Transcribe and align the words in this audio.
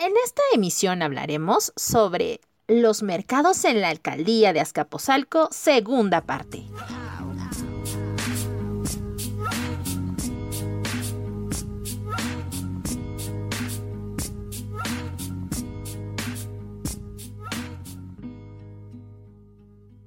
En 0.00 0.14
esta 0.24 0.40
emisión 0.54 1.02
hablaremos 1.02 1.74
sobre 1.76 2.40
los 2.66 3.02
mercados 3.02 3.66
en 3.66 3.82
la 3.82 3.90
alcaldía 3.90 4.54
de 4.54 4.60
Azcapotzalco, 4.60 5.50
segunda 5.50 6.22
parte. 6.22 6.64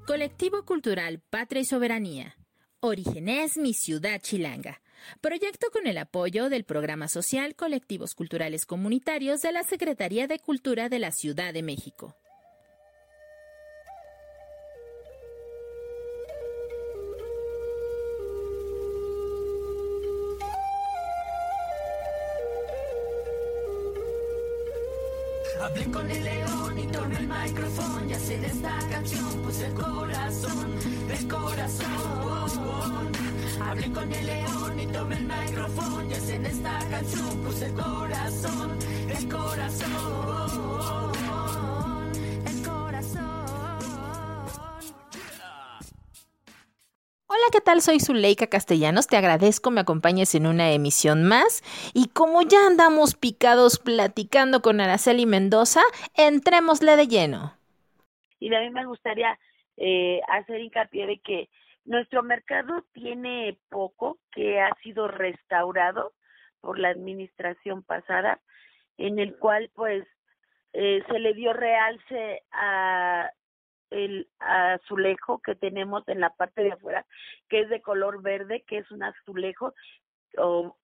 Colectivo 0.07 0.65
Cultural 0.65 1.21
Patria 1.29 1.61
y 1.61 1.65
Soberanía. 1.65 2.35
Origen 2.79 3.29
es 3.29 3.57
mi 3.57 3.75
ciudad 3.75 4.19
chilanga. 4.19 4.82
Proyecto 5.21 5.67
con 5.71 5.87
el 5.87 5.97
apoyo 5.97 6.49
del 6.49 6.63
Programa 6.63 7.07
Social 7.07 7.55
Colectivos 7.55 8.15
Culturales 8.15 8.65
Comunitarios 8.65 9.41
de 9.41 9.51
la 9.51 9.63
Secretaría 9.63 10.27
de 10.27 10.39
Cultura 10.39 10.89
de 10.89 10.99
la 10.99 11.11
Ciudad 11.11 11.53
de 11.53 11.63
México. 11.63 12.15
Hablé 25.61 25.85
con 25.91 26.09
el 26.09 26.23
león 26.23 26.79
y 26.79 26.87
tomé 26.87 27.17
el 27.17 27.27
micrófono, 27.27 28.19
sé 28.19 28.39
de 28.39 28.47
esta 28.47 28.77
canción, 28.89 29.41
pues 29.43 29.59
el 29.61 29.73
corazón, 29.73 30.75
el 31.09 31.27
corazón. 31.27 33.11
Hablé 33.61 33.91
con 33.91 34.11
el 34.11 34.25
león 34.25 34.79
y 34.79 34.87
tomé 34.87 35.15
el 35.17 35.23
micrófono, 35.23 36.15
sé 36.15 36.35
en 36.35 36.45
esta 36.45 36.79
canción, 36.89 37.37
pues 37.43 37.61
el 37.61 37.73
corazón, 37.73 38.77
el 39.09 39.29
corazón. 39.29 41.12
Soy 47.81 47.99
Zuleika 47.99 48.47
Castellanos. 48.47 49.07
Te 49.07 49.17
agradezco 49.17 49.71
me 49.71 49.81
acompañes 49.81 50.35
en 50.35 50.47
una 50.47 50.71
emisión 50.71 51.23
más. 51.23 51.63
Y 51.93 52.09
como 52.09 52.41
ya 52.41 52.67
andamos 52.67 53.15
picados 53.15 53.79
platicando 53.79 54.61
con 54.61 54.81
Araceli 54.81 55.25
Mendoza, 55.25 55.81
entrémosle 56.15 56.95
de 56.95 57.07
lleno. 57.07 57.53
Y 58.39 58.53
a 58.53 58.59
mí 58.59 58.69
me 58.69 58.85
gustaría 58.85 59.39
eh, 59.77 60.21
hacer 60.27 60.61
hincapié 60.61 61.07
de 61.07 61.19
que 61.19 61.49
nuestro 61.85 62.23
mercado 62.23 62.85
tiene 62.93 63.57
poco 63.69 64.17
que 64.31 64.61
ha 64.61 64.73
sido 64.83 65.07
restaurado 65.07 66.13
por 66.61 66.79
la 66.79 66.89
administración 66.89 67.83
pasada, 67.83 68.39
en 68.97 69.19
el 69.19 69.35
cual 69.37 69.69
pues 69.75 70.05
eh, 70.73 71.03
se 71.09 71.19
le 71.19 71.33
dio 71.33 71.53
realce 71.53 72.43
a 72.51 73.29
el 73.93 74.27
azulejo 74.39 75.39
que 75.41 75.55
tenemos 75.55 76.07
en 76.07 76.19
la 76.19 76.31
parte 76.31 76.63
de 76.63 76.71
afuera, 76.73 77.05
que 77.49 77.61
es 77.61 77.69
de 77.69 77.81
color 77.81 78.21
verde, 78.21 78.63
que 78.67 78.79
es 78.79 78.91
un 78.91 79.03
azulejo, 79.03 79.73
o, 80.37 80.75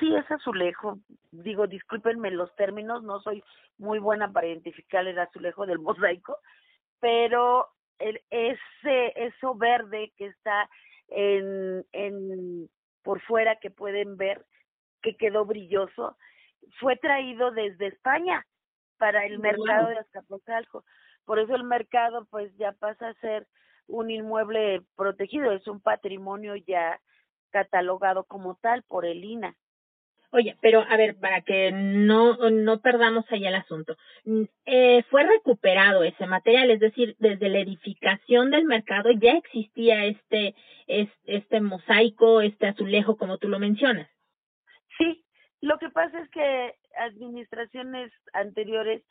sí 0.00 0.14
es 0.14 0.28
azulejo, 0.30 0.98
digo, 1.30 1.66
discúlpenme 1.66 2.30
los 2.32 2.54
términos, 2.56 3.04
no 3.04 3.20
soy 3.20 3.42
muy 3.78 3.98
buena 3.98 4.32
para 4.32 4.48
identificar 4.48 5.06
el 5.06 5.18
azulejo 5.18 5.66
del 5.66 5.78
mosaico, 6.18 6.38
pero 7.00 7.68
el, 7.98 8.20
ese 8.30 9.12
eso 9.14 9.54
verde 9.54 10.12
que 10.16 10.26
está 10.26 10.68
en, 11.08 11.84
en 11.92 12.68
por 13.02 13.20
fuera 13.20 13.56
que 13.56 13.70
pueden 13.70 14.16
ver 14.16 14.44
que 15.02 15.16
quedó 15.16 15.44
brilloso 15.44 16.16
fue 16.80 16.96
traído 16.96 17.52
desde 17.52 17.86
España 17.86 18.44
para 18.98 19.24
el 19.24 19.38
mercado 19.38 19.88
de 19.88 19.98
Azcapotzalco 19.98 20.84
por 21.26 21.38
eso 21.38 21.54
el 21.54 21.64
mercado 21.64 22.26
pues 22.30 22.56
ya 22.56 22.72
pasa 22.72 23.08
a 23.08 23.14
ser 23.14 23.46
un 23.88 24.10
inmueble 24.10 24.82
protegido, 24.96 25.52
es 25.52 25.66
un 25.68 25.80
patrimonio 25.80 26.56
ya 26.56 27.00
catalogado 27.50 28.24
como 28.24 28.56
tal 28.56 28.82
por 28.82 29.04
el 29.04 29.24
INA. 29.24 29.56
Oye, 30.32 30.56
pero 30.60 30.84
a 30.88 30.96
ver, 30.96 31.16
para 31.18 31.40
que 31.42 31.70
no, 31.72 32.36
no 32.50 32.80
perdamos 32.80 33.24
allá 33.30 33.48
el 33.48 33.54
asunto, 33.54 33.96
mm, 34.24 34.42
eh, 34.66 35.02
fue 35.08 35.22
recuperado 35.22 36.02
ese 36.02 36.26
material, 36.26 36.70
es 36.70 36.80
decir, 36.80 37.16
desde 37.18 37.48
la 37.48 37.60
edificación 37.60 38.50
del 38.50 38.64
mercado 38.64 39.10
ya 39.12 39.32
existía 39.32 40.04
este, 40.04 40.54
este 40.88 41.60
mosaico, 41.60 42.40
este 42.40 42.66
azulejo, 42.66 43.16
como 43.16 43.38
tú 43.38 43.48
lo 43.48 43.58
mencionas. 43.58 44.10
Sí, 44.98 45.24
lo 45.60 45.78
que 45.78 45.90
pasa 45.90 46.20
es 46.20 46.28
que 46.30 46.74
administraciones 46.98 48.12
anteriores 48.32 49.02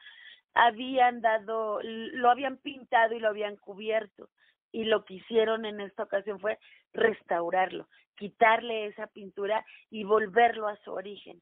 habían 0.56 1.22
dado, 1.22 1.80
lo 1.84 2.32
habían 2.32 2.58
pintado 2.58 3.14
y 3.14 3.20
lo 3.20 3.28
habían 3.28 3.58
cubierto. 3.58 4.30
Y 4.72 4.86
lo 4.86 5.06
que 5.06 5.16
hicieron 5.16 5.66
en 5.66 5.80
esta 5.80 6.04
ocasión 6.04 6.40
fue 6.40 6.58
restaurarlo, 6.94 7.88
quitarle 8.18 8.88
esa 8.88 9.08
pintura 9.08 9.64
y 9.90 10.04
volverlo 10.04 10.68
a 10.68 10.78
su 10.78 10.92
origen. 10.92 11.42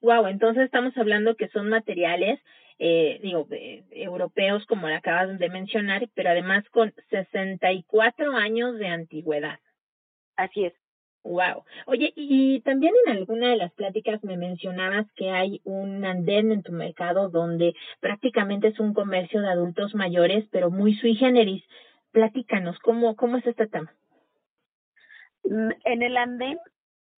Wow, 0.00 0.26
entonces 0.26 0.64
estamos 0.64 0.96
hablando 0.96 1.36
que 1.36 1.48
son 1.48 1.68
materiales, 1.68 2.40
eh, 2.78 3.18
digo, 3.22 3.46
europeos, 3.90 4.64
como 4.66 4.88
lo 4.88 4.94
acabas 4.94 5.38
de 5.38 5.48
mencionar, 5.48 6.08
pero 6.14 6.30
además 6.30 6.68
con 6.70 6.92
64 7.10 8.36
años 8.36 8.78
de 8.78 8.88
antigüedad. 8.88 9.58
Así 10.36 10.66
es. 10.66 10.74
Wow. 11.24 11.64
Oye, 11.86 12.12
y 12.16 12.60
también 12.60 12.94
en 13.04 13.16
alguna 13.16 13.50
de 13.50 13.56
las 13.56 13.72
pláticas 13.72 14.22
me 14.22 14.36
mencionabas 14.36 15.06
que 15.12 15.30
hay 15.30 15.60
un 15.64 16.04
andén 16.04 16.52
en 16.52 16.62
tu 16.62 16.72
mercado 16.72 17.28
donde 17.28 17.74
prácticamente 18.00 18.68
es 18.68 18.80
un 18.80 18.94
comercio 18.94 19.40
de 19.40 19.50
adultos 19.50 19.94
mayores, 19.94 20.46
pero 20.50 20.70
muy 20.70 20.94
sui 20.94 21.16
generis. 21.16 21.62
Platícanos, 22.12 22.78
¿cómo, 22.78 23.16
cómo 23.16 23.36
es 23.36 23.46
este 23.46 23.66
tema? 23.66 23.92
Mm, 25.44 25.70
en 25.84 26.02
el 26.02 26.16
andén, 26.16 26.58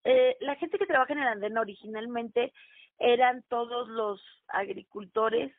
eh, 0.04 0.36
la 0.40 0.56
gente 0.56 0.78
que 0.78 0.86
trabaja 0.86 1.12
en 1.12 1.20
el 1.20 1.28
andén 1.28 1.58
originalmente 1.58 2.52
eran 2.98 3.44
todos 3.48 3.88
los 3.88 4.20
agricultores 4.48 5.52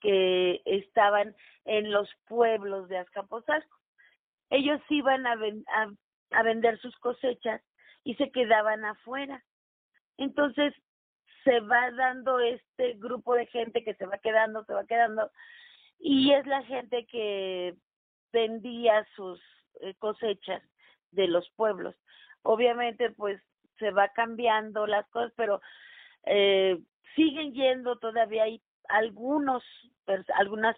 que 0.00 0.62
estaban 0.64 1.34
en 1.64 1.92
los 1.92 2.08
pueblos 2.26 2.88
de 2.88 2.98
Azcapotzalco. 2.98 3.76
Ellos 4.50 4.80
iban 4.88 5.26
a, 5.26 5.36
a 6.30 6.42
vender 6.42 6.78
sus 6.78 6.96
cosechas 6.98 7.60
y 8.04 8.14
se 8.16 8.30
quedaban 8.30 8.84
afuera. 8.84 9.44
Entonces 10.18 10.74
se 11.44 11.60
va 11.60 11.90
dando 11.92 12.38
este 12.40 12.94
grupo 12.94 13.34
de 13.34 13.46
gente 13.46 13.82
que 13.84 13.94
se 13.94 14.06
va 14.06 14.18
quedando, 14.18 14.64
se 14.64 14.74
va 14.74 14.84
quedando, 14.86 15.30
y 15.98 16.32
es 16.32 16.46
la 16.46 16.62
gente 16.64 17.06
que 17.06 17.74
vendía 18.32 19.06
sus 19.16 19.40
eh, 19.80 19.94
cosechas 19.98 20.62
de 21.10 21.28
los 21.28 21.48
pueblos. 21.50 21.94
Obviamente, 22.42 23.10
pues 23.10 23.40
se 23.78 23.90
va 23.90 24.08
cambiando 24.08 24.86
las 24.86 25.08
cosas, 25.10 25.32
pero 25.36 25.60
eh, 26.24 26.78
siguen 27.14 27.52
yendo 27.52 27.98
todavía 27.98 28.44
hay 28.44 28.62
algunos, 28.88 29.62
algunas 30.34 30.76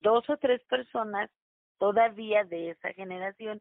dos 0.00 0.28
o 0.28 0.36
tres 0.36 0.62
personas 0.64 1.30
todavía 1.78 2.44
de 2.44 2.70
esa 2.70 2.92
generación 2.92 3.60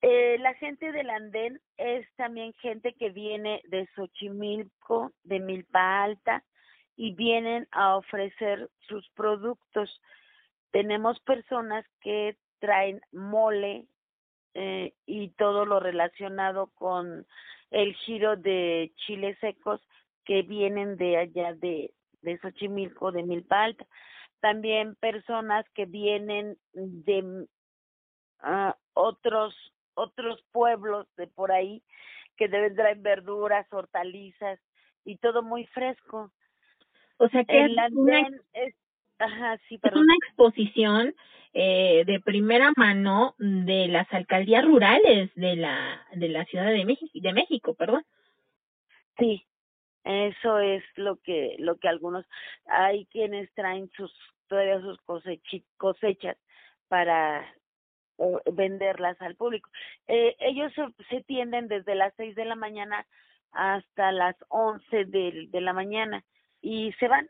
eh, 0.00 0.38
la 0.38 0.54
gente 0.54 0.92
del 0.92 1.10
andén 1.10 1.60
es 1.76 2.06
también 2.16 2.52
gente 2.54 2.94
que 2.94 3.10
viene 3.10 3.62
de 3.64 3.88
Xochimilco, 3.94 5.12
de 5.24 5.40
Milpa 5.40 6.04
Alta, 6.04 6.44
y 6.96 7.14
vienen 7.14 7.66
a 7.72 7.96
ofrecer 7.96 8.70
sus 8.80 9.08
productos. 9.10 10.00
Tenemos 10.70 11.18
personas 11.20 11.84
que 12.00 12.36
traen 12.58 13.00
mole 13.12 13.86
eh, 14.54 14.94
y 15.06 15.28
todo 15.30 15.64
lo 15.64 15.80
relacionado 15.80 16.68
con 16.74 17.26
el 17.70 17.94
giro 17.94 18.36
de 18.36 18.92
chiles 18.96 19.38
secos 19.40 19.80
que 20.24 20.42
vienen 20.42 20.96
de 20.96 21.16
allá 21.16 21.54
de, 21.54 21.92
de 22.22 22.38
Xochimilco, 22.38 23.12
de 23.12 23.22
Milpa 23.22 23.64
Alta. 23.64 23.86
También 24.40 24.94
personas 24.96 25.64
que 25.74 25.86
vienen 25.86 26.56
de 26.72 27.46
uh, 28.42 28.72
otros 28.94 29.54
otros 29.98 30.42
pueblos 30.52 31.06
de 31.16 31.26
por 31.26 31.52
ahí 31.52 31.82
que 32.36 32.48
deben 32.48 32.74
traer 32.74 32.98
verduras, 32.98 33.66
hortalizas 33.72 34.60
y 35.04 35.16
todo 35.16 35.42
muy 35.42 35.66
fresco. 35.66 36.30
O 37.18 37.28
sea 37.28 37.44
que 37.44 37.64
es, 37.64 37.70
una, 37.92 38.20
es, 38.52 38.74
una 39.18 40.14
exposición 40.22 41.14
eh, 41.52 42.04
de 42.06 42.20
primera 42.20 42.72
mano 42.76 43.34
de 43.38 43.88
las 43.88 44.06
alcaldías 44.12 44.64
rurales 44.64 45.30
de 45.34 45.56
la 45.56 46.06
de 46.14 46.28
la 46.28 46.44
Ciudad 46.44 46.70
de 46.70 46.84
México, 46.84 47.10
de 47.14 47.32
México, 47.32 47.74
perdón. 47.74 48.04
Sí, 49.18 49.44
eso 50.04 50.60
es 50.60 50.84
lo 50.94 51.16
que 51.16 51.56
lo 51.58 51.76
que 51.78 51.88
algunos 51.88 52.24
hay 52.66 53.06
quienes 53.06 53.52
traen 53.54 53.90
sus 53.96 54.12
todavía 54.46 54.80
sus 54.80 54.98
cosechas 55.76 56.36
para 56.88 57.44
venderlas 58.52 59.20
al 59.22 59.36
público. 59.36 59.70
Eh, 60.06 60.36
ellos 60.40 60.72
se, 61.08 61.22
tienden 61.22 61.68
desde 61.68 61.94
las 61.94 62.12
seis 62.16 62.34
de 62.34 62.44
la 62.44 62.56
mañana 62.56 63.06
hasta 63.52 64.12
las 64.12 64.36
once 64.48 65.04
de, 65.04 65.46
de 65.48 65.60
la 65.60 65.72
mañana 65.72 66.24
y 66.60 66.92
se 66.94 67.08
van. 67.08 67.28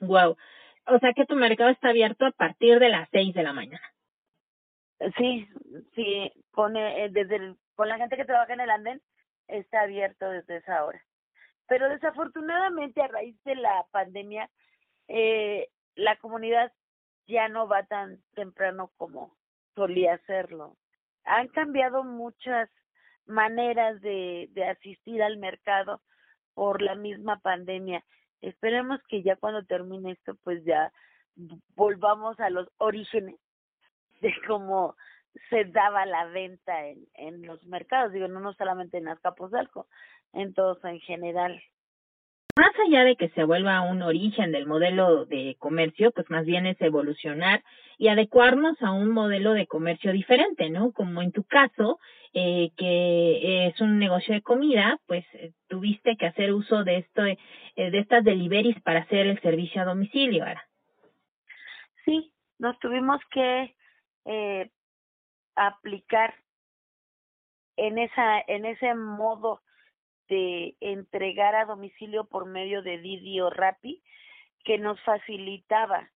Wow. 0.00 0.36
O 0.86 0.98
sea 0.98 1.12
que 1.12 1.26
tu 1.26 1.36
mercado 1.36 1.70
está 1.70 1.90
abierto 1.90 2.26
a 2.26 2.32
partir 2.32 2.78
de 2.78 2.88
las 2.88 3.08
seis 3.10 3.34
de 3.34 3.42
la 3.42 3.52
mañana. 3.52 3.92
Sí, 5.16 5.48
sí, 5.94 6.32
con, 6.52 6.76
eh, 6.76 7.08
desde 7.10 7.36
el, 7.36 7.56
con 7.74 7.88
la 7.88 7.98
gente 7.98 8.16
que 8.16 8.24
trabaja 8.24 8.52
en 8.52 8.60
el 8.60 8.70
andén 8.70 9.00
está 9.48 9.82
abierto 9.82 10.28
desde 10.30 10.56
esa 10.56 10.84
hora. 10.84 11.02
Pero 11.66 11.88
desafortunadamente 11.88 13.02
a 13.02 13.08
raíz 13.08 13.36
de 13.44 13.56
la 13.56 13.84
pandemia, 13.90 14.48
eh, 15.08 15.68
la 15.94 16.16
comunidad 16.16 16.72
ya 17.26 17.48
no 17.48 17.68
va 17.68 17.84
tan 17.84 18.20
temprano 18.34 18.90
como 18.96 19.36
solía 19.74 20.14
hacerlo. 20.14 20.76
Han 21.24 21.48
cambiado 21.48 22.04
muchas 22.04 22.68
maneras 23.26 24.00
de, 24.00 24.48
de 24.52 24.64
asistir 24.64 25.22
al 25.22 25.36
mercado 25.38 26.00
por 26.54 26.82
la 26.82 26.94
misma 26.94 27.38
pandemia. 27.40 28.04
Esperemos 28.40 29.00
que 29.08 29.22
ya 29.22 29.36
cuando 29.36 29.64
termine 29.64 30.12
esto, 30.12 30.36
pues 30.42 30.64
ya 30.64 30.92
volvamos 31.74 32.38
a 32.40 32.50
los 32.50 32.68
orígenes 32.78 33.36
de 34.20 34.34
cómo 34.46 34.96
se 35.48 35.64
daba 35.64 36.04
la 36.04 36.26
venta 36.26 36.86
en, 36.86 37.06
en 37.14 37.46
los 37.46 37.64
mercados, 37.64 38.12
digo, 38.12 38.28
no, 38.28 38.40
no 38.40 38.52
solamente 38.54 38.98
en 38.98 39.08
Azcapotzalco, 39.08 39.86
en 40.32 40.52
todos 40.52 40.84
en 40.84 41.00
general. 41.00 41.62
Más 42.54 42.72
allá 42.86 43.04
de 43.04 43.16
que 43.16 43.30
se 43.30 43.44
vuelva 43.44 43.80
un 43.80 44.02
origen 44.02 44.52
del 44.52 44.66
modelo 44.66 45.24
de 45.24 45.56
comercio, 45.58 46.10
pues 46.10 46.28
más 46.28 46.44
bien 46.44 46.66
es 46.66 46.78
evolucionar 46.82 47.64
y 47.96 48.08
adecuarnos 48.08 48.80
a 48.82 48.92
un 48.92 49.10
modelo 49.10 49.54
de 49.54 49.66
comercio 49.66 50.12
diferente, 50.12 50.68
¿no? 50.68 50.92
Como 50.92 51.22
en 51.22 51.32
tu 51.32 51.44
caso, 51.44 51.98
eh, 52.34 52.70
que 52.76 53.68
es 53.68 53.80
un 53.80 53.98
negocio 53.98 54.34
de 54.34 54.42
comida, 54.42 54.98
pues 55.06 55.24
eh, 55.32 55.52
tuviste 55.66 56.16
que 56.16 56.26
hacer 56.26 56.52
uso 56.52 56.84
de 56.84 56.98
esto, 56.98 57.24
eh, 57.24 57.38
de 57.76 57.98
estas 57.98 58.22
deliveries 58.22 58.80
para 58.82 59.00
hacer 59.00 59.26
el 59.26 59.40
servicio 59.40 59.80
a 59.80 59.86
domicilio, 59.86 60.44
ahora. 60.44 60.68
Sí, 62.04 62.34
nos 62.58 62.78
tuvimos 62.80 63.18
que 63.30 63.74
eh, 64.26 64.70
aplicar 65.56 66.34
en 67.76 67.96
esa 67.96 68.40
en 68.46 68.66
ese 68.66 68.94
modo 68.94 69.62
de 70.28 70.76
entregar 70.80 71.54
a 71.54 71.64
domicilio 71.64 72.24
por 72.24 72.46
medio 72.46 72.82
de 72.82 72.98
Didi 72.98 73.40
o 73.40 73.50
Rappi 73.50 74.02
que 74.64 74.78
nos 74.78 75.00
facilitaba 75.02 76.10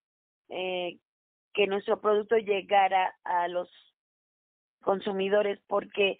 eh, 0.48 0.98
que 1.52 1.66
nuestro 1.66 2.00
producto 2.00 2.36
llegara 2.36 3.14
a 3.24 3.48
los 3.48 3.68
consumidores 4.82 5.58
porque 5.66 6.18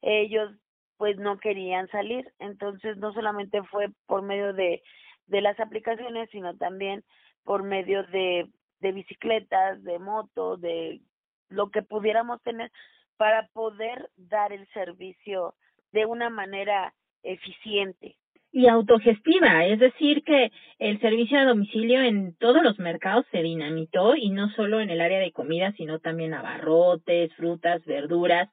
ellos 0.00 0.52
pues 0.96 1.18
no 1.18 1.38
querían 1.38 1.88
salir. 1.88 2.32
Entonces 2.38 2.96
no 2.96 3.12
solamente 3.12 3.62
fue 3.64 3.88
por 4.06 4.22
medio 4.22 4.52
de 4.52 4.82
de 5.26 5.40
las 5.40 5.58
aplicaciones 5.58 6.30
sino 6.30 6.56
también 6.56 7.04
por 7.44 7.62
medio 7.62 8.04
de 8.04 8.48
de 8.80 8.92
bicicletas 8.92 9.82
de 9.82 9.98
motos 9.98 10.60
de 10.60 11.00
lo 11.48 11.70
que 11.70 11.82
pudiéramos 11.82 12.42
tener 12.42 12.70
para 13.16 13.48
poder 13.48 14.10
dar 14.16 14.52
el 14.52 14.66
servicio 14.68 15.54
de 15.92 16.06
una 16.06 16.30
manera 16.30 16.94
eficiente. 17.26 18.16
Y 18.52 18.68
autogestiva, 18.68 19.66
es 19.66 19.78
decir, 19.80 20.22
que 20.24 20.50
el 20.78 20.98
servicio 21.00 21.38
a 21.38 21.44
domicilio 21.44 22.00
en 22.02 22.34
todos 22.36 22.62
los 22.62 22.78
mercados 22.78 23.26
se 23.30 23.42
dinamitó 23.42 24.16
y 24.16 24.30
no 24.30 24.48
solo 24.50 24.80
en 24.80 24.88
el 24.88 25.02
área 25.02 25.18
de 25.18 25.32
comida, 25.32 25.72
sino 25.76 25.98
también 25.98 26.32
abarrotes, 26.32 27.34
frutas, 27.34 27.84
verduras. 27.84 28.48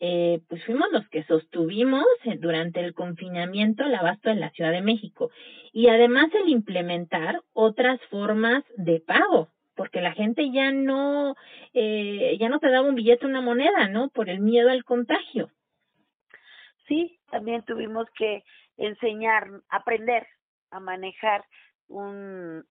Eh, 0.00 0.40
pues 0.48 0.64
fuimos 0.64 0.90
los 0.90 1.08
que 1.08 1.22
sostuvimos 1.24 2.04
durante 2.40 2.80
el 2.80 2.94
confinamiento 2.94 3.84
el 3.84 3.94
abasto 3.94 4.28
en 4.28 4.40
la 4.40 4.50
Ciudad 4.50 4.72
de 4.72 4.82
México 4.82 5.30
y 5.72 5.88
además 5.88 6.26
el 6.34 6.48
implementar 6.48 7.40
otras 7.52 8.00
formas 8.10 8.64
de 8.76 9.00
pago 9.00 9.48
porque 9.76 10.00
la 10.00 10.12
gente 10.12 10.50
ya 10.50 10.72
no 10.72 11.36
eh, 11.74 12.36
ya 12.40 12.48
no 12.48 12.58
te 12.58 12.70
daba 12.70 12.88
un 12.88 12.94
billete 12.94 13.26
una 13.26 13.40
moneda 13.40 13.88
no 13.88 14.08
por 14.08 14.28
el 14.28 14.40
miedo 14.40 14.70
al 14.70 14.84
contagio 14.84 15.50
sí 16.88 17.18
también 17.34 17.64
tuvimos 17.64 18.06
que 18.16 18.44
enseñar 18.76 19.50
aprender 19.68 20.24
a 20.70 20.78
manejar 20.78 21.44
un 21.88 22.64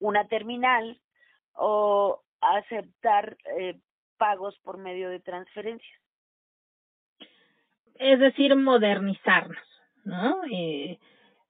una 0.00 0.26
terminal 0.26 1.00
o 1.54 2.20
aceptar 2.40 3.36
eh, 3.56 3.78
pagos 4.18 4.58
por 4.64 4.78
medio 4.78 5.10
de 5.10 5.20
transferencias. 5.20 6.00
Es 7.94 8.18
decir 8.18 8.56
modernizarnos 8.56 9.62
no 10.04 10.42
eh, 10.50 10.98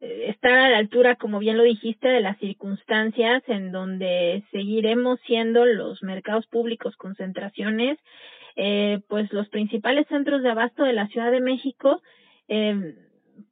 estar 0.00 0.52
a 0.52 0.68
la 0.68 0.76
altura, 0.76 1.16
como 1.16 1.38
bien 1.38 1.56
lo 1.56 1.62
dijiste, 1.62 2.08
de 2.08 2.20
las 2.20 2.36
circunstancias 2.40 3.42
en 3.46 3.72
donde 3.72 4.44
seguiremos 4.50 5.18
siendo 5.20 5.64
los 5.64 6.02
mercados 6.02 6.46
públicos 6.48 6.94
concentraciones, 6.96 7.98
eh, 8.56 9.00
pues 9.08 9.32
los 9.32 9.48
principales 9.48 10.06
centros 10.08 10.42
de 10.42 10.50
abasto 10.50 10.84
de 10.84 10.92
la 10.92 11.06
Ciudad 11.06 11.30
de 11.30 11.40
México, 11.40 12.02
eh, 12.50 12.94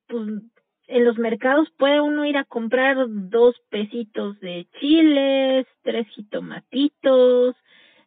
pues 0.07 0.43
en 0.89 1.05
los 1.05 1.19
mercados 1.19 1.71
puede 1.79 2.01
uno 2.01 2.25
ir 2.25 2.37
a 2.37 2.45
comprar 2.45 2.97
dos 3.09 3.55
pesitos 3.71 4.39
de 4.41 4.67
chiles, 4.81 5.67
tres 5.83 6.07
jitomatitos, 6.09 7.57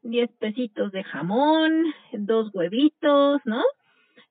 diez 0.02 0.30
pesitos 0.40 0.92
de 0.92 1.04
jamón, 1.04 1.86
dos 2.12 2.52
huevitos, 2.54 3.42
¿no? 3.46 3.64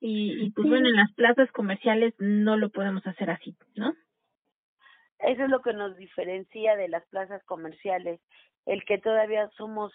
y, 0.01 0.47
y 0.47 0.51
pues 0.51 0.67
bueno, 0.67 0.89
en 0.89 0.97
las 0.97 1.13
plazas 1.13 1.51
comerciales 1.53 2.15
no 2.19 2.57
lo 2.57 2.71
podemos 2.71 3.07
hacer 3.07 3.31
así, 3.31 3.55
¿no? 3.77 3.95
Eso 5.19 5.45
es 5.45 5.51
lo 5.51 5.61
que 5.61 5.75
nos 5.75 5.97
diferencia 5.97 6.77
de 6.77 6.89
las 6.89 7.07
plazas 7.09 7.45
comerciales, 7.45 8.21
el 8.65 8.85
que 8.85 8.99
todavía 8.99 9.51
somos 9.57 9.93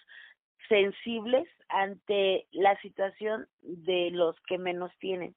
sensibles 0.68 1.48
ante 1.68 2.46
la 2.52 2.80
situación 2.80 3.48
de 3.62 4.10
los 4.12 4.36
que 4.42 4.58
menos 4.58 4.92
tienen. 4.98 5.34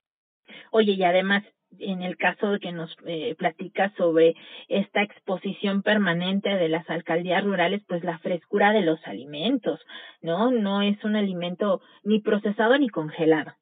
Oye, 0.71 0.93
y 0.93 1.03
además, 1.03 1.43
en 1.77 2.01
el 2.01 2.17
caso 2.17 2.51
de 2.51 2.59
que 2.59 2.71
nos 2.71 2.95
eh, 3.05 3.35
platicas 3.35 3.93
sobre 3.95 4.35
esta 4.67 5.03
exposición 5.03 5.83
permanente 5.83 6.49
de 6.49 6.69
las 6.69 6.89
alcaldías 6.89 7.43
rurales, 7.43 7.83
pues 7.87 8.03
la 8.03 8.19
frescura 8.19 8.71
de 8.71 8.81
los 8.81 8.99
alimentos, 9.05 9.79
¿no? 10.21 10.51
No 10.51 10.81
es 10.81 11.03
un 11.03 11.15
alimento 11.15 11.81
ni 12.03 12.19
procesado 12.19 12.77
ni 12.77 12.89
congelado. 12.89 13.53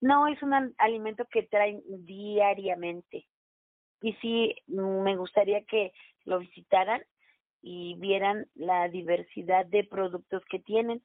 No, 0.00 0.28
es 0.28 0.42
un 0.42 0.74
alimento 0.78 1.24
que 1.30 1.44
traen 1.44 1.82
diariamente. 2.04 3.26
Y 4.02 4.12
sí, 4.14 4.54
me 4.66 5.16
gustaría 5.16 5.64
que 5.64 5.92
lo 6.24 6.38
visitaran 6.38 7.02
y 7.62 7.94
vieran 7.98 8.46
la 8.54 8.88
diversidad 8.88 9.64
de 9.64 9.84
productos 9.84 10.44
que 10.50 10.58
tienen, 10.58 11.00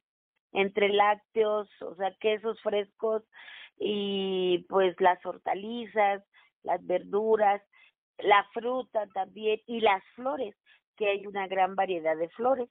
entre 0.52 0.90
lácteos, 0.90 1.70
o 1.82 1.96
sea, 1.96 2.14
quesos 2.20 2.60
frescos 2.62 3.24
y 3.80 4.66
pues 4.70 5.00
las 5.00 5.26
hortalizas, 5.26 6.24
las 6.64 6.86
verduras, 6.86 7.62
la 8.18 8.46
fruta 8.54 9.08
también 9.14 9.60
y 9.66 9.80
las 9.80 10.04
flores, 10.16 10.56
que 10.98 11.08
hay 11.08 11.26
una 11.26 11.48
gran 11.48 11.76
variedad 11.76 12.18
de 12.18 12.30
flores. 12.30 12.70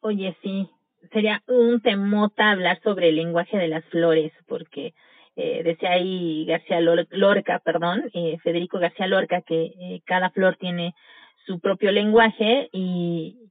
Oye, 0.00 0.36
sí, 0.42 0.70
sería 1.12 1.42
un 1.46 1.80
temota 1.80 2.50
hablar 2.50 2.80
sobre 2.82 3.08
el 3.08 3.16
lenguaje 3.16 3.56
de 3.58 3.68
las 3.68 3.84
flores, 3.86 4.32
porque 4.46 4.94
eh, 5.36 5.62
decía 5.64 5.92
ahí 5.92 6.44
García 6.46 6.80
Lorca, 6.80 7.58
perdón, 7.60 8.10
eh, 8.14 8.38
Federico 8.42 8.78
García 8.78 9.06
Lorca, 9.06 9.42
que 9.42 9.72
eh, 9.78 10.02
cada 10.04 10.30
flor 10.30 10.56
tiene 10.56 10.94
su 11.46 11.60
propio 11.60 11.90
lenguaje 11.90 12.68
y, 12.72 13.41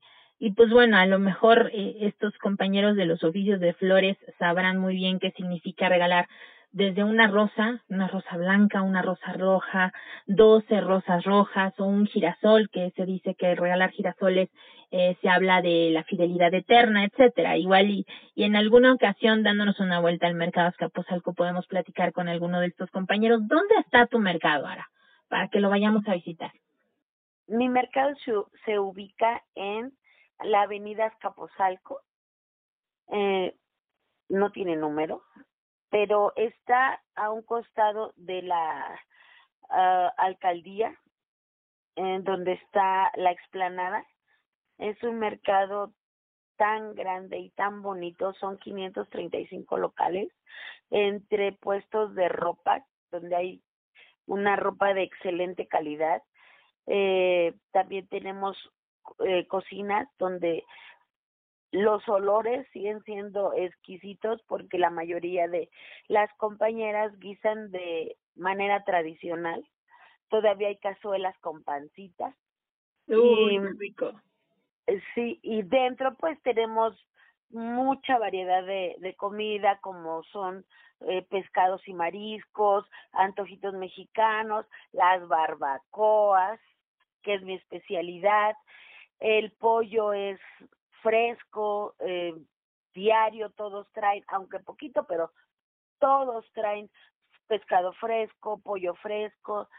y 0.43 0.53
pues 0.53 0.71
bueno, 0.71 0.97
a 0.97 1.05
lo 1.05 1.19
mejor 1.19 1.69
eh, 1.71 1.97
estos 2.01 2.35
compañeros 2.39 2.95
de 2.95 3.05
los 3.05 3.23
oficios 3.23 3.59
de 3.59 3.75
flores 3.75 4.17
sabrán 4.39 4.79
muy 4.79 4.95
bien 4.95 5.19
qué 5.19 5.29
significa 5.37 5.87
regalar 5.87 6.27
desde 6.71 7.03
una 7.03 7.27
rosa, 7.27 7.83
una 7.89 8.07
rosa 8.07 8.37
blanca, 8.37 8.81
una 8.81 9.03
rosa 9.03 9.33
roja, 9.33 9.93
doce 10.25 10.81
rosas 10.81 11.23
rojas 11.25 11.79
o 11.79 11.85
un 11.85 12.07
girasol, 12.07 12.71
que 12.71 12.91
se 12.95 13.05
dice 13.05 13.35
que 13.35 13.53
regalar 13.53 13.91
girasoles 13.91 14.49
eh, 14.89 15.15
se 15.21 15.29
habla 15.29 15.61
de 15.61 15.91
la 15.91 16.03
fidelidad 16.05 16.51
eterna, 16.55 17.05
etcétera. 17.05 17.55
Igual 17.57 17.91
y, 17.91 18.07
y 18.33 18.45
en 18.45 18.55
alguna 18.55 18.93
ocasión 18.93 19.43
dándonos 19.43 19.79
una 19.79 19.99
vuelta 19.99 20.25
al 20.25 20.33
mercado 20.33 20.69
Escaposalco 20.69 21.35
podemos 21.35 21.67
platicar 21.67 22.13
con 22.13 22.29
alguno 22.29 22.61
de 22.61 22.67
estos 22.67 22.89
compañeros. 22.89 23.47
¿Dónde 23.47 23.75
está 23.85 24.07
tu 24.07 24.17
mercado 24.17 24.65
ahora? 24.65 24.89
Para 25.29 25.49
que 25.49 25.59
lo 25.59 25.69
vayamos 25.69 26.01
a 26.07 26.15
visitar. 26.15 26.51
Mi 27.45 27.69
mercado 27.69 28.15
se 28.65 28.79
ubica 28.79 29.43
en 29.53 29.91
la 30.43 30.63
avenida 30.63 31.07
Escaposalco. 31.07 32.01
Eh, 33.09 33.55
no 34.29 34.51
tiene 34.51 34.75
número, 34.75 35.23
pero 35.89 36.33
está 36.35 37.03
a 37.15 37.31
un 37.31 37.43
costado 37.43 38.13
de 38.15 38.41
la 38.41 38.99
uh, 39.63 40.09
alcaldía, 40.17 40.97
en 41.95 42.23
donde 42.23 42.53
está 42.53 43.11
la 43.15 43.31
explanada. 43.31 44.05
Es 44.77 45.01
un 45.03 45.19
mercado 45.19 45.93
tan 46.55 46.95
grande 46.95 47.39
y 47.39 47.49
tan 47.49 47.81
bonito, 47.81 48.33
son 48.35 48.57
535 48.57 49.77
locales, 49.77 50.29
entre 50.89 51.51
puestos 51.53 52.15
de 52.15 52.29
ropa, 52.29 52.85
donde 53.11 53.35
hay 53.35 53.63
una 54.27 54.55
ropa 54.55 54.93
de 54.93 55.03
excelente 55.03 55.67
calidad. 55.67 56.21
Eh, 56.87 57.53
también 57.71 58.07
tenemos 58.07 58.57
eh, 59.19 59.47
cocinas 59.47 60.07
donde 60.17 60.63
los 61.71 62.07
olores 62.09 62.67
siguen 62.73 63.01
siendo 63.03 63.53
exquisitos 63.53 64.41
porque 64.47 64.77
la 64.77 64.89
mayoría 64.89 65.47
de 65.47 65.69
las 66.07 66.31
compañeras 66.35 67.17
guisan 67.19 67.71
de 67.71 68.17
manera 68.35 68.83
tradicional. 68.83 69.65
Todavía 70.29 70.67
hay 70.67 70.77
cazuelas 70.77 71.37
con 71.39 71.63
pancitas. 71.63 72.35
Uy, 73.07 73.59
rico. 73.77 74.11
Eh, 74.87 75.01
sí, 75.15 75.39
y 75.41 75.61
dentro 75.63 76.15
pues 76.15 76.41
tenemos 76.43 76.95
mucha 77.49 78.17
variedad 78.17 78.65
de, 78.65 78.95
de 78.99 79.15
comida 79.15 79.79
como 79.81 80.23
son 80.23 80.65
eh, 81.01 81.25
pescados 81.29 81.85
y 81.87 81.93
mariscos, 81.93 82.85
antojitos 83.11 83.73
mexicanos, 83.73 84.65
las 84.91 85.27
barbacoas, 85.27 86.59
que 87.23 87.35
es 87.35 87.41
mi 87.41 87.55
especialidad, 87.55 88.55
el 89.21 89.51
pollo 89.51 90.13
es 90.13 90.39
fresco, 91.01 91.95
eh, 91.99 92.35
diario 92.93 93.51
todos 93.51 93.87
traen, 93.93 94.23
aunque 94.27 94.59
poquito, 94.59 95.05
pero 95.07 95.31
todos 95.99 96.45
traen 96.53 96.89
pescado 97.47 97.93
fresco, 97.93 98.59
pollo 98.59 98.95
fresco 98.95 99.69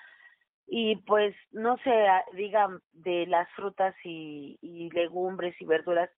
y 0.66 0.96
pues 0.96 1.34
no 1.50 1.76
se 1.78 1.92
digan 2.34 2.80
de 2.92 3.26
las 3.26 3.50
frutas 3.50 3.94
y 4.04 4.90
legumbres 4.92 5.60
y 5.60 5.64
verduras 5.66 6.08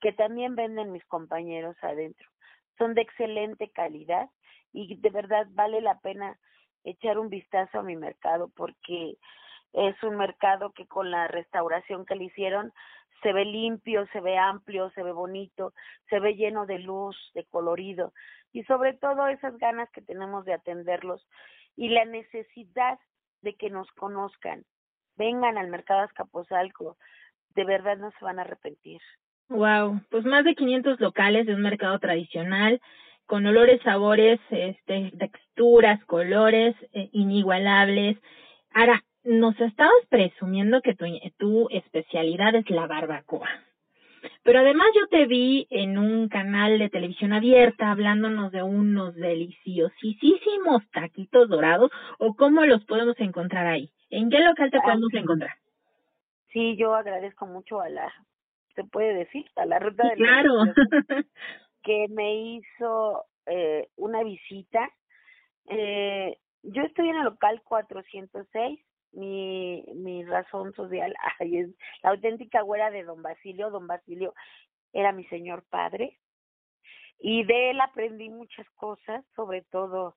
que 0.00 0.12
también 0.12 0.56
venden 0.56 0.92
mis 0.92 1.04
compañeros 1.06 1.76
adentro. 1.80 2.28
Son 2.76 2.94
de 2.94 3.02
excelente 3.02 3.70
calidad 3.70 4.28
y 4.72 4.96
de 4.96 5.10
verdad 5.10 5.46
vale 5.50 5.80
la 5.80 6.00
pena 6.00 6.36
echar 6.84 7.18
un 7.18 7.28
vistazo 7.28 7.78
a 7.78 7.82
mi 7.82 7.96
mercado 7.96 8.50
porque 8.56 9.16
es 9.72 10.00
un 10.02 10.16
mercado 10.16 10.72
que 10.72 10.86
con 10.86 11.10
la 11.10 11.28
restauración 11.28 12.04
que 12.04 12.16
le 12.16 12.24
hicieron 12.24 12.72
se 13.22 13.32
ve 13.32 13.44
limpio, 13.44 14.06
se 14.12 14.20
ve 14.20 14.36
amplio, 14.36 14.90
se 14.90 15.02
ve 15.02 15.12
bonito, 15.12 15.72
se 16.10 16.18
ve 16.18 16.34
lleno 16.34 16.66
de 16.66 16.80
luz, 16.80 17.16
de 17.34 17.44
colorido 17.44 18.12
y 18.52 18.64
sobre 18.64 18.94
todo 18.94 19.26
esas 19.28 19.56
ganas 19.58 19.88
que 19.90 20.02
tenemos 20.02 20.44
de 20.44 20.54
atenderlos 20.54 21.26
y 21.76 21.88
la 21.88 22.04
necesidad 22.04 22.98
de 23.40 23.54
que 23.54 23.70
nos 23.70 23.90
conozcan. 23.92 24.64
Vengan 25.16 25.58
al 25.58 25.68
mercado 25.68 26.00
Azcapotzalco, 26.00 26.96
de 27.54 27.64
verdad 27.64 27.96
no 27.96 28.10
se 28.12 28.24
van 28.24 28.38
a 28.38 28.42
arrepentir. 28.42 29.00
Wow, 29.48 30.00
pues 30.10 30.24
más 30.24 30.44
de 30.44 30.54
500 30.54 31.00
locales 31.00 31.46
de 31.46 31.54
un 31.54 31.62
mercado 31.62 31.98
tradicional 31.98 32.80
con 33.26 33.46
olores, 33.46 33.80
sabores, 33.82 34.40
este, 34.50 35.12
texturas, 35.18 36.04
colores 36.04 36.74
eh, 36.92 37.08
inigualables. 37.12 38.18
Ahora, 38.74 39.02
nos 39.24 39.58
estabas 39.60 39.92
presumiendo 40.08 40.80
que 40.82 40.94
tu, 40.94 41.04
tu 41.38 41.68
especialidad 41.70 42.54
es 42.54 42.68
la 42.70 42.86
barbacoa. 42.86 43.48
Pero 44.44 44.60
además 44.60 44.86
yo 44.94 45.06
te 45.08 45.26
vi 45.26 45.66
en 45.70 45.98
un 45.98 46.28
canal 46.28 46.78
de 46.78 46.88
televisión 46.88 47.32
abierta 47.32 47.90
hablándonos 47.90 48.52
de 48.52 48.62
unos 48.62 49.14
deliciosísimos 49.14 50.88
taquitos 50.92 51.48
dorados 51.48 51.90
o 52.18 52.34
cómo 52.34 52.64
los 52.64 52.84
podemos 52.84 53.18
encontrar 53.18 53.66
ahí. 53.66 53.90
¿En 54.10 54.30
qué 54.30 54.40
local 54.40 54.70
te 54.70 54.80
podemos 54.80 55.12
encontrar? 55.14 55.56
Sí, 56.52 56.76
yo 56.76 56.94
agradezco 56.94 57.46
mucho 57.46 57.80
a 57.80 57.88
la, 57.88 58.12
se 58.74 58.84
puede 58.84 59.14
decir, 59.14 59.44
a 59.56 59.66
la 59.66 59.78
ruta 59.78 60.04
sí, 60.10 60.22
claro. 60.22 60.52
que 61.82 62.06
me 62.10 62.34
hizo 62.34 63.24
eh, 63.46 63.88
una 63.96 64.22
visita. 64.22 64.88
Eh, 65.66 66.36
yo 66.62 66.82
estoy 66.82 67.08
en 67.08 67.16
el 67.16 67.24
local 67.24 67.62
406 67.64 68.78
mi, 69.12 69.84
mi 69.94 70.24
razón 70.24 70.74
social 70.74 71.14
ay, 71.40 71.58
es 71.58 71.70
la 72.02 72.10
auténtica 72.10 72.62
güera 72.62 72.90
de 72.90 73.04
don 73.04 73.22
Basilio. 73.22 73.70
Don 73.70 73.86
Basilio 73.86 74.34
era 74.92 75.12
mi 75.12 75.24
señor 75.26 75.64
padre 75.68 76.18
y 77.22 77.44
de 77.44 77.70
él 77.70 77.80
aprendí 77.80 78.28
muchas 78.28 78.68
cosas, 78.70 79.24
sobre 79.36 79.62
todo 79.62 80.16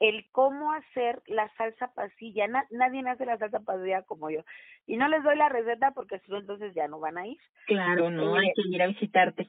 el 0.00 0.28
cómo 0.32 0.72
hacer 0.72 1.22
la 1.26 1.48
salsa 1.56 1.92
pasilla. 1.94 2.46
nadie 2.70 3.08
hace 3.08 3.24
la 3.24 3.38
salsa 3.38 3.60
pasilla 3.60 4.02
como 4.02 4.30
yo. 4.30 4.42
Y 4.86 4.96
no 4.96 5.08
les 5.08 5.22
doy 5.22 5.36
la 5.36 5.48
receta 5.48 5.92
porque 5.92 6.18
si 6.20 6.30
no, 6.30 6.38
entonces 6.38 6.74
ya 6.74 6.88
no 6.88 7.00
van 7.00 7.18
a 7.18 7.26
ir. 7.26 7.38
Claro, 7.66 8.10
no, 8.10 8.34
hay 8.34 8.52
que 8.54 8.68
ir 8.68 8.82
a 8.82 8.88
visitarte. 8.88 9.48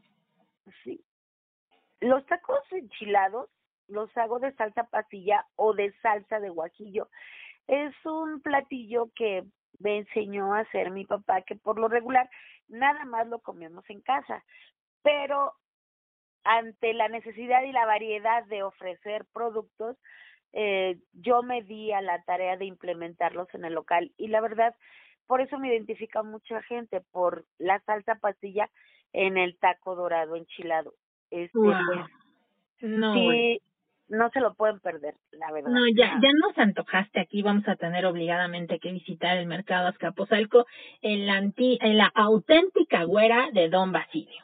Sí. 0.83 1.03
Los 1.99 2.25
tacos 2.27 2.61
enchilados 2.71 3.49
los 3.87 4.15
hago 4.15 4.39
de 4.39 4.53
salsa 4.53 4.85
pasilla 4.85 5.45
o 5.55 5.73
de 5.73 5.91
salsa 6.01 6.39
de 6.39 6.49
guajillo. 6.49 7.09
Es 7.67 7.93
un 8.05 8.41
platillo 8.41 9.09
que 9.15 9.43
me 9.79 9.97
enseñó 9.97 10.53
a 10.53 10.59
hacer 10.59 10.91
mi 10.91 11.05
papá, 11.05 11.41
que 11.41 11.55
por 11.55 11.79
lo 11.79 11.87
regular 11.87 12.29
nada 12.67 13.05
más 13.05 13.27
lo 13.27 13.39
comemos 13.39 13.83
en 13.89 14.01
casa, 14.01 14.43
pero 15.01 15.53
ante 16.43 16.93
la 16.93 17.07
necesidad 17.07 17.63
y 17.63 17.71
la 17.71 17.85
variedad 17.85 18.45
de 18.45 18.63
ofrecer 18.63 19.25
productos, 19.33 19.97
eh, 20.53 20.97
yo 21.13 21.41
me 21.41 21.63
di 21.63 21.91
a 21.91 22.01
la 22.01 22.21
tarea 22.23 22.57
de 22.57 22.65
implementarlos 22.65 23.47
en 23.53 23.65
el 23.65 23.73
local 23.73 24.11
y 24.17 24.27
la 24.27 24.41
verdad, 24.41 24.75
por 25.25 25.41
eso 25.41 25.57
me 25.57 25.69
identifica 25.69 26.21
mucha 26.21 26.61
gente, 26.63 27.01
por 27.11 27.45
la 27.57 27.79
salsa 27.81 28.15
pastilla 28.15 28.69
en 29.13 29.37
el 29.37 29.57
taco 29.57 29.95
dorado 29.95 30.35
enchilado. 30.35 30.93
Este, 31.31 31.57
pues, 31.57 31.79
no, 32.81 33.13
sí, 33.13 33.61
no 34.09 34.29
se 34.29 34.39
lo 34.39 34.53
pueden 34.53 34.79
perder, 34.79 35.15
la 35.31 35.51
verdad. 35.51 35.69
No, 35.69 35.81
ya, 35.95 36.19
ya 36.21 36.29
nos 36.41 36.57
antojaste 36.57 37.19
aquí, 37.19 37.41
vamos 37.41 37.67
a 37.67 37.75
tener 37.75 38.05
obligadamente 38.05 38.79
que 38.79 38.91
visitar 38.91 39.37
el 39.37 39.47
mercado 39.47 39.87
Azcapotzalco 39.87 40.65
en 41.01 41.25
la, 41.25 41.35
anti, 41.35 41.77
en 41.81 41.97
la 41.97 42.11
auténtica 42.13 43.03
güera 43.03 43.49
de 43.53 43.69
Don 43.69 43.91
Basilio. 43.91 44.43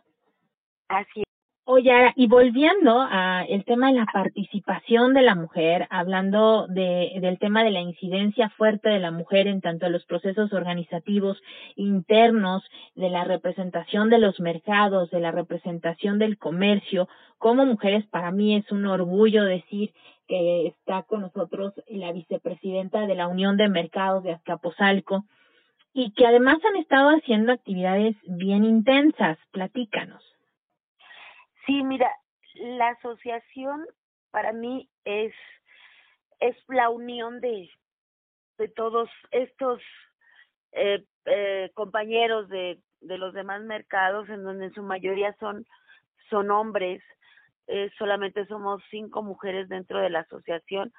Así 0.87 1.23
Oye, 1.71 2.13
y 2.15 2.25
volviendo 2.25 2.99
a 2.99 3.43
el 3.47 3.63
tema 3.63 3.91
de 3.91 3.99
la 3.99 4.07
participación 4.11 5.13
de 5.13 5.21
la 5.21 5.35
mujer, 5.35 5.85
hablando 5.91 6.65
de, 6.65 7.11
del 7.21 7.37
tema 7.37 7.63
de 7.63 7.69
la 7.69 7.79
incidencia 7.79 8.49
fuerte 8.49 8.89
de 8.89 8.97
la 8.97 9.11
mujer 9.11 9.45
en 9.45 9.61
tanto 9.61 9.87
los 9.87 10.03
procesos 10.05 10.51
organizativos 10.51 11.37
internos, 11.75 12.63
de 12.95 13.11
la 13.11 13.23
representación 13.23 14.09
de 14.09 14.17
los 14.17 14.39
mercados, 14.39 15.11
de 15.11 15.19
la 15.19 15.29
representación 15.29 16.17
del 16.17 16.39
comercio, 16.39 17.07
como 17.37 17.67
mujeres 17.67 18.03
para 18.07 18.31
mí 18.31 18.55
es 18.55 18.71
un 18.71 18.87
orgullo 18.87 19.43
decir 19.43 19.93
que 20.27 20.65
está 20.65 21.03
con 21.03 21.21
nosotros 21.21 21.75
la 21.87 22.11
vicepresidenta 22.11 23.05
de 23.05 23.13
la 23.13 23.27
Unión 23.27 23.57
de 23.57 23.69
Mercados 23.69 24.23
de 24.23 24.31
Azcapotzalco 24.31 25.25
y 25.93 26.13
que 26.13 26.25
además 26.25 26.57
han 26.67 26.77
estado 26.77 27.09
haciendo 27.09 27.51
actividades 27.51 28.15
bien 28.25 28.63
intensas. 28.63 29.37
Platícanos. 29.51 30.38
Sí, 31.69 31.83
mira, 31.83 32.11
la 32.55 32.89
asociación 32.89 33.85
para 34.31 34.53
mí 34.53 34.89
es 35.05 35.31
es 36.39 36.55
la 36.67 36.89
unión 36.89 37.41
de 37.41 37.69
de 38.57 38.69
todos 38.69 39.07
estos 39.29 39.79
eh, 40.71 41.05
eh, 41.25 41.69
compañeros 41.75 42.49
de 42.49 42.79
de 43.01 43.17
los 43.19 43.35
demás 43.35 43.61
mercados 43.61 44.27
en 44.29 44.43
donde 44.43 44.65
en 44.65 44.73
su 44.73 44.81
mayoría 44.81 45.35
son 45.39 45.63
son 46.31 46.49
hombres 46.49 47.03
eh, 47.67 47.91
solamente 47.99 48.47
somos 48.47 48.81
cinco 48.89 49.21
mujeres 49.21 49.69
dentro 49.69 49.99
de 49.99 50.09
la 50.09 50.21
asociación 50.21 50.91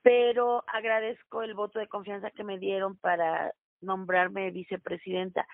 pero 0.00 0.64
agradezco 0.68 1.42
el 1.42 1.52
voto 1.52 1.80
de 1.80 1.88
confianza 1.88 2.30
que 2.30 2.44
me 2.44 2.58
dieron 2.58 2.96
para 2.96 3.52
nombrarme 3.82 4.50
vicepresidenta 4.52 5.46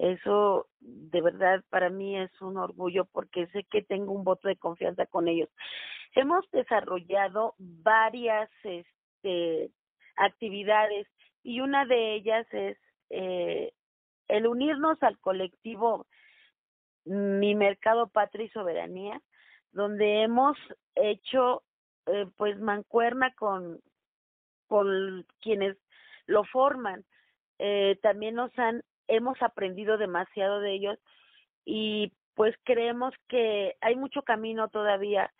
eso 0.00 0.66
de 0.80 1.20
verdad 1.20 1.62
para 1.68 1.90
mí 1.90 2.16
es 2.16 2.30
un 2.40 2.56
orgullo 2.56 3.04
porque 3.04 3.46
sé 3.48 3.64
que 3.64 3.82
tengo 3.82 4.12
un 4.12 4.24
voto 4.24 4.48
de 4.48 4.56
confianza 4.56 5.04
con 5.04 5.28
ellos. 5.28 5.50
Hemos 6.14 6.50
desarrollado 6.52 7.54
varias 7.58 8.48
este, 8.62 9.70
actividades 10.16 11.06
y 11.42 11.60
una 11.60 11.84
de 11.84 12.14
ellas 12.14 12.46
es 12.52 12.78
eh, 13.10 13.72
el 14.28 14.46
unirnos 14.46 15.02
al 15.02 15.18
colectivo 15.18 16.06
Mi 17.04 17.54
Mercado 17.54 18.08
Patria 18.08 18.46
y 18.46 18.50
Soberanía, 18.50 19.20
donde 19.72 20.22
hemos 20.22 20.56
hecho 20.94 21.62
eh, 22.06 22.26
pues 22.38 22.58
mancuerna 22.58 23.34
con, 23.34 23.80
con 24.66 25.26
quienes 25.42 25.76
lo 26.26 26.44
forman. 26.44 27.04
Eh, 27.58 27.98
también 28.02 28.36
nos 28.36 28.58
han 28.58 28.82
hemos 29.10 29.40
aprendido 29.42 29.98
demasiado 29.98 30.60
de 30.60 30.72
ellos 30.72 30.98
y 31.64 32.12
pues 32.34 32.54
creemos 32.64 33.12
que 33.28 33.76
hay 33.80 33.96
mucho 33.96 34.22
camino 34.22 34.68
todavía, 34.68 35.32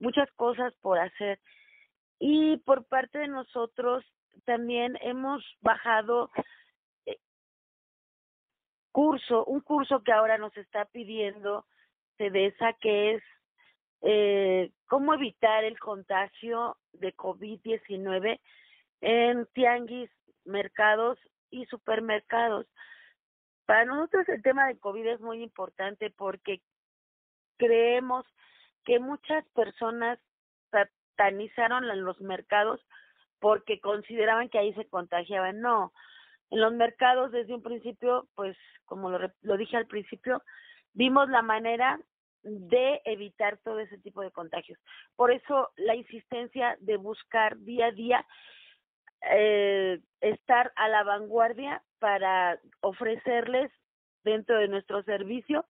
muchas 0.00 0.30
cosas 0.32 0.74
por 0.80 0.98
hacer. 0.98 1.38
Y 2.18 2.56
por 2.58 2.84
parte 2.86 3.18
de 3.18 3.28
nosotros 3.28 4.04
también 4.44 4.98
hemos 5.02 5.44
bajado 5.60 6.30
eh, 7.06 7.18
curso, 8.90 9.44
un 9.44 9.60
curso 9.60 10.02
que 10.02 10.12
ahora 10.12 10.38
nos 10.38 10.56
está 10.56 10.86
pidiendo 10.86 11.64
CEDESA, 12.16 12.72
que 12.80 13.14
es 13.14 13.22
eh, 14.02 14.72
cómo 14.86 15.14
evitar 15.14 15.64
el 15.64 15.78
contagio 15.78 16.76
de 16.92 17.14
COVID-19 17.14 18.40
en 19.00 19.46
tianguis, 19.52 20.10
mercados 20.44 21.18
y 21.50 21.66
supermercados. 21.66 22.66
Para 23.68 23.84
nosotros 23.84 24.26
el 24.30 24.40
tema 24.40 24.66
de 24.66 24.78
COVID 24.78 25.06
es 25.06 25.20
muy 25.20 25.42
importante 25.42 26.08
porque 26.08 26.62
creemos 27.58 28.24
que 28.86 28.98
muchas 28.98 29.44
personas 29.48 30.18
satanizaron 30.70 31.86
los 32.02 32.18
mercados 32.22 32.80
porque 33.40 33.78
consideraban 33.78 34.48
que 34.48 34.58
ahí 34.58 34.72
se 34.72 34.86
contagiaban. 34.86 35.60
No, 35.60 35.92
en 36.48 36.62
los 36.62 36.72
mercados 36.72 37.30
desde 37.30 37.52
un 37.52 37.62
principio, 37.62 38.26
pues 38.36 38.56
como 38.86 39.10
lo, 39.10 39.30
lo 39.42 39.56
dije 39.58 39.76
al 39.76 39.86
principio, 39.86 40.42
vimos 40.94 41.28
la 41.28 41.42
manera 41.42 42.00
de 42.42 43.02
evitar 43.04 43.58
todo 43.58 43.80
ese 43.80 43.98
tipo 43.98 44.22
de 44.22 44.30
contagios. 44.30 44.78
Por 45.14 45.30
eso 45.30 45.72
la 45.76 45.94
insistencia 45.94 46.78
de 46.80 46.96
buscar 46.96 47.58
día 47.58 47.88
a 47.88 47.92
día 47.92 48.26
eh, 49.22 50.00
estar 50.20 50.72
a 50.76 50.88
la 50.88 51.02
vanguardia 51.04 51.82
para 51.98 52.58
ofrecerles 52.80 53.70
dentro 54.24 54.58
de 54.58 54.68
nuestro 54.68 55.02
servicio 55.02 55.64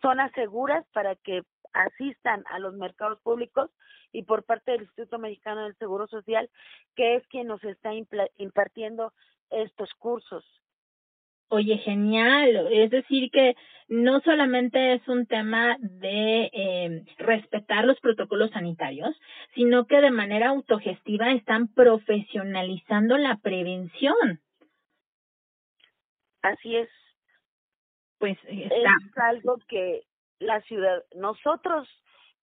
zonas 0.00 0.30
seguras 0.32 0.84
para 0.92 1.16
que 1.16 1.42
asistan 1.72 2.44
a 2.50 2.58
los 2.58 2.74
mercados 2.74 3.20
públicos 3.20 3.70
y 4.12 4.22
por 4.22 4.44
parte 4.44 4.72
del 4.72 4.82
Instituto 4.82 5.18
Mexicano 5.18 5.64
del 5.64 5.76
Seguro 5.76 6.06
Social, 6.06 6.48
que 6.94 7.16
es 7.16 7.26
quien 7.28 7.48
nos 7.48 7.62
está 7.64 7.90
impartiendo 8.36 9.12
estos 9.50 9.92
cursos. 9.94 10.44
Oye, 11.54 11.78
genial. 11.78 12.66
Es 12.72 12.90
decir, 12.90 13.30
que 13.30 13.54
no 13.86 14.18
solamente 14.22 14.94
es 14.94 15.06
un 15.06 15.24
tema 15.26 15.76
de 15.78 16.50
eh, 16.52 17.04
respetar 17.16 17.84
los 17.84 18.00
protocolos 18.00 18.50
sanitarios, 18.50 19.14
sino 19.54 19.86
que 19.86 20.00
de 20.00 20.10
manera 20.10 20.48
autogestiva 20.48 21.30
están 21.30 21.68
profesionalizando 21.68 23.16
la 23.18 23.36
prevención. 23.36 24.40
Así 26.42 26.74
es. 26.74 26.88
Pues 28.18 28.36
está. 28.48 28.90
es 29.06 29.18
algo 29.18 29.58
que 29.68 30.02
la 30.40 30.60
ciudad, 30.62 31.04
nosotros 31.14 31.88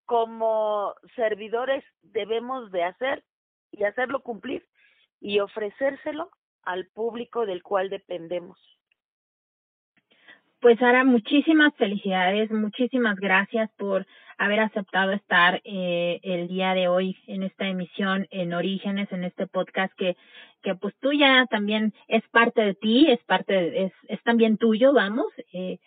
como 0.06 0.96
servidores 1.18 1.84
debemos 2.02 2.72
de 2.72 2.86
hacer 2.86 3.26
y 3.72 3.84
hacerlo 3.84 4.22
cumplir 4.22 4.66
y 5.20 5.42
ofrecérselo 5.42 6.32
al 6.64 6.88
público 6.88 7.46
del 7.46 7.62
cual 7.62 7.90
dependemos. 7.90 8.58
Pues 10.62 10.78
Sara, 10.78 11.04
muchísimas 11.04 11.74
felicidades, 11.74 12.52
muchísimas 12.52 13.16
gracias 13.16 13.68
por 13.80 14.06
haber 14.38 14.60
aceptado 14.60 15.12
estar 15.12 15.60
eh, 15.64 16.20
el 16.22 16.48
día 16.48 16.76
de 16.76 16.88
hoy 16.88 17.18
en 17.26 17.42
esta 17.42 17.68
emisión 17.68 18.28
en 18.30 18.54
Orígenes, 18.54 19.12
en 19.12 19.24
este 19.24 19.48
podcast 19.48 19.92
que, 19.98 20.16
que 20.62 20.76
pues 20.76 20.94
tú 21.02 21.14
ya 21.14 21.48
también 21.50 21.96
es 22.08 22.22
parte 22.30 22.62
de 22.62 22.76
ti, 22.76 23.08
es 23.10 23.20
parte, 23.24 23.54
de, 23.54 23.86
es, 23.86 23.94
es 24.08 24.22
también 24.22 24.58
tuyo, 24.58 24.94
vamos, 24.94 25.26
eh, 25.52 25.80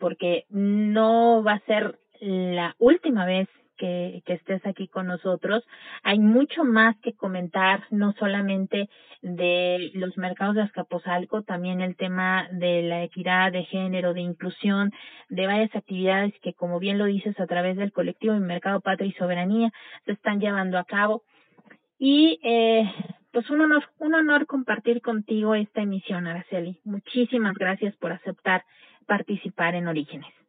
porque 0.00 0.46
no 0.48 1.42
va 1.44 1.52
a 1.52 1.66
ser 1.66 1.98
la 2.20 2.74
última 2.78 3.26
vez 3.26 3.46
que, 3.76 4.22
que 4.24 4.34
estés 4.34 4.64
aquí 4.66 4.88
con 4.88 5.06
nosotros. 5.06 5.64
Hay 6.02 6.18
mucho 6.18 6.64
más 6.64 6.96
que 7.00 7.14
comentar, 7.14 7.84
no 7.90 8.12
solamente 8.12 8.88
de 9.22 9.90
los 9.94 10.16
mercados 10.18 10.54
de 10.54 10.62
Azcapotzalco, 10.62 11.42
también 11.42 11.80
el 11.80 11.96
tema 11.96 12.48
de 12.52 12.82
la 12.82 13.02
equidad 13.02 13.52
de 13.52 13.64
género, 13.64 14.14
de 14.14 14.20
inclusión, 14.20 14.92
de 15.28 15.46
varias 15.46 15.74
actividades 15.74 16.34
que, 16.42 16.54
como 16.54 16.78
bien 16.78 16.98
lo 16.98 17.06
dices, 17.06 17.38
a 17.40 17.46
través 17.46 17.76
del 17.76 17.92
colectivo 17.92 18.34
de 18.34 18.40
Mercado 18.40 18.80
Patria 18.80 19.08
y 19.08 19.12
Soberanía 19.12 19.72
se 20.04 20.12
están 20.12 20.40
llevando 20.40 20.78
a 20.78 20.84
cabo. 20.84 21.22
Y 21.98 22.38
eh, 22.42 22.84
pues 23.32 23.48
un 23.50 23.60
honor, 23.62 23.84
un 23.98 24.14
honor 24.14 24.46
compartir 24.46 25.00
contigo 25.00 25.54
esta 25.54 25.82
emisión, 25.82 26.26
Araceli. 26.26 26.80
Muchísimas 26.84 27.54
gracias 27.54 27.96
por 27.96 28.12
aceptar 28.12 28.64
participar 29.06 29.74
en 29.74 29.88
Orígenes. 29.88 30.43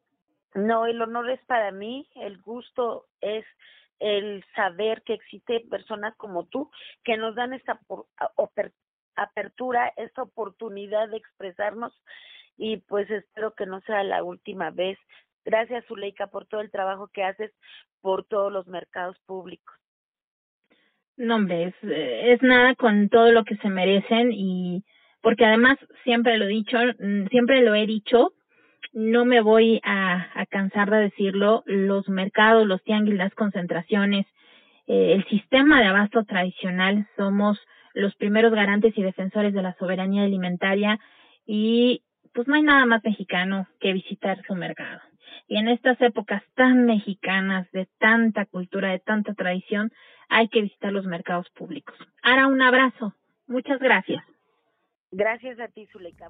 No, 0.56 0.86
el 0.86 1.02
honor 1.02 1.30
es 1.30 1.44
para 1.46 1.72
mí, 1.72 2.08
el 2.16 2.38
gusto 2.40 3.06
es 3.20 3.46
el 4.00 4.44
saber 4.56 5.04
que 5.04 5.14
existen 5.14 5.68
personas 5.70 6.16
como 6.16 6.46
tú 6.46 6.72
que 7.04 7.18
nos 7.18 7.36
dan 7.36 7.54
esta 7.54 7.80
apertura, 9.16 9.94
esta 9.98 10.22
oportunidad 10.24 11.10
de 11.10 11.18
expresarnos 11.18 11.94
y 12.58 12.78
pues 12.78 13.10
espero 13.10 13.54
que 13.54 13.66
no 13.66 13.82
sea 13.82 14.04
la 14.04 14.24
última 14.24 14.72
vez. 14.72 14.98
Gracias, 15.44 15.86
Zuleika, 15.86 16.28
por 16.28 16.46
todo 16.46 16.62
el 16.62 16.72
trabajo 16.72 17.10
que 17.10 17.24
haces 17.24 17.52
por 18.02 18.24
todos 18.26 18.52
los 18.52 18.66
mercados 18.68 19.18
públicos. 19.26 19.76
No, 21.18 21.36
hombre, 21.36 21.66
es, 21.66 21.76
es 21.82 22.42
nada 22.42 22.76
con 22.76 23.10
todo 23.10 23.32
lo 23.32 23.44
que 23.44 23.58
se 23.58 23.70
merecen 23.70 24.32
y 24.32 24.84
porque 25.22 25.46
además 25.46 25.78
siempre 26.04 26.38
lo 26.38 26.46
he 26.46 26.50
dicho, 26.50 26.78
mm, 27.00 27.28
siempre 27.28 27.62
lo 27.62 27.74
he 27.74 27.86
dicho, 27.86 28.34
no 28.96 29.26
me 29.26 29.42
voy 29.42 29.82
a, 29.84 30.46
cansar 30.50 30.90
de 30.90 30.98
decirlo, 30.98 31.64
los 31.66 32.08
mercados, 32.08 32.66
los 32.66 32.82
tianguis, 32.84 33.16
las 33.16 33.36
concentraciones, 33.36 34.26
eh, 34.88 35.14
el 35.14 35.26
sistema 35.28 35.82
de 35.82 35.88
abasto 35.88 36.24
tradicional 36.24 37.06
somos 37.18 37.60
los 37.94 38.16
primeros 38.16 38.54
garantes 38.54 38.98
y 38.98 39.04
defensores 39.04 39.54
de 39.54 39.62
la 39.62 39.76
soberanía 39.76 40.24
alimentaria 40.24 40.98
y 41.46 42.04
pues 42.34 42.48
no 42.48 42.56
hay 42.56 42.64
nada 42.64 42.86
más 42.86 43.04
mexicano 43.04 43.68
que 43.82 43.92
visitar 43.92 44.42
su 44.48 44.56
mercado. 44.56 45.02
Y 45.48 45.58
en 45.58 45.68
estas 45.68 46.00
épocas 46.02 46.42
tan 46.56 46.86
mexicanas, 46.86 47.70
de 47.72 47.88
tanta 48.00 48.46
cultura, 48.46 48.92
de 48.92 49.00
tanta 49.00 49.34
tradición, 49.34 49.92
hay 50.30 50.48
que 50.48 50.62
visitar 50.62 50.94
los 50.94 51.06
mercados 51.06 51.50
públicos. 51.50 51.96
Ahora 52.24 52.48
un 52.48 52.62
abrazo. 52.62 53.14
Muchas 53.48 53.80
gracias. 53.80 54.24
Gracias 55.12 55.60
a 55.60 55.68
ti, 55.68 55.86
Zuleika. 55.88 56.30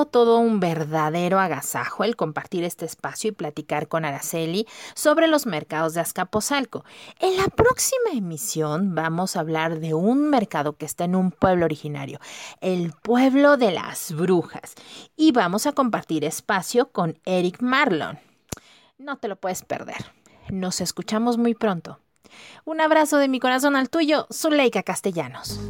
Todo 0.00 0.38
un 0.38 0.58
verdadero 0.58 1.38
agasajo 1.38 2.02
el 2.02 2.16
compartir 2.16 2.64
este 2.64 2.86
espacio 2.86 3.28
y 3.28 3.32
platicar 3.32 3.88
con 3.88 4.04
Araceli 4.04 4.66
sobre 4.94 5.26
los 5.26 5.44
mercados 5.46 5.92
de 5.94 6.00
Azcapotzalco. 6.00 6.84
En 7.20 7.36
la 7.36 7.46
próxima 7.48 8.10
emisión 8.14 8.94
vamos 8.94 9.36
a 9.36 9.40
hablar 9.40 9.80
de 9.80 9.92
un 9.92 10.30
mercado 10.30 10.76
que 10.76 10.86
está 10.86 11.04
en 11.04 11.14
un 11.14 11.30
pueblo 11.30 11.66
originario, 11.66 12.18
el 12.62 12.92
pueblo 12.92 13.56
de 13.56 13.72
las 13.72 14.12
brujas, 14.12 14.74
y 15.14 15.32
vamos 15.32 15.66
a 15.66 15.72
compartir 15.72 16.24
espacio 16.24 16.90
con 16.90 17.18
Eric 17.26 17.60
Marlon. 17.60 18.18
No 18.96 19.18
te 19.18 19.28
lo 19.28 19.36
puedes 19.36 19.62
perder. 19.62 20.06
Nos 20.48 20.80
escuchamos 20.80 21.36
muy 21.36 21.54
pronto. 21.54 21.98
Un 22.64 22.80
abrazo 22.80 23.18
de 23.18 23.28
mi 23.28 23.40
corazón 23.40 23.76
al 23.76 23.90
tuyo, 23.90 24.26
Zuleika 24.32 24.82
Castellanos. 24.82 25.60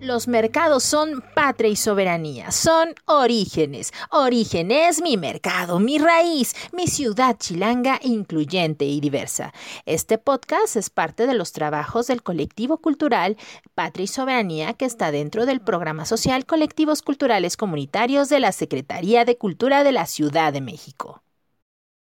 Los 0.00 0.28
mercados 0.28 0.82
son 0.82 1.22
patria 1.34 1.68
y 1.68 1.76
soberanía, 1.76 2.52
son 2.52 2.94
orígenes. 3.04 3.92
Origen 4.10 4.70
es 4.70 5.02
mi 5.02 5.18
mercado, 5.18 5.78
mi 5.78 5.98
raíz, 5.98 6.54
mi 6.72 6.86
ciudad 6.86 7.36
chilanga 7.38 8.00
incluyente 8.02 8.86
y 8.86 8.98
diversa. 9.00 9.52
Este 9.84 10.16
podcast 10.16 10.76
es 10.76 10.88
parte 10.88 11.26
de 11.26 11.34
los 11.34 11.52
trabajos 11.52 12.06
del 12.06 12.22
colectivo 12.22 12.78
cultural 12.78 13.36
Patria 13.74 14.04
y 14.04 14.06
Soberanía 14.06 14.72
que 14.72 14.86
está 14.86 15.10
dentro 15.10 15.44
del 15.44 15.60
programa 15.60 16.06
social 16.06 16.46
Colectivos 16.46 17.02
Culturales 17.02 17.58
Comunitarios 17.58 18.30
de 18.30 18.40
la 18.40 18.52
Secretaría 18.52 19.26
de 19.26 19.36
Cultura 19.36 19.84
de 19.84 19.92
la 19.92 20.06
Ciudad 20.06 20.50
de 20.54 20.62
México. 20.62 21.22